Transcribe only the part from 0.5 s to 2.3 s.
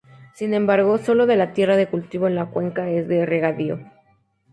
embargo, solo de la tierra de cultivo